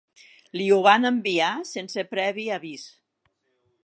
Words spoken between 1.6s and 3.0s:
sense previ avís.